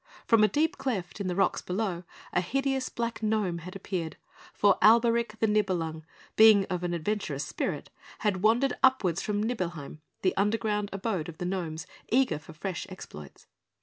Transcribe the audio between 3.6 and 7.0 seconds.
appeared; for Alberic the Nibelung, being of an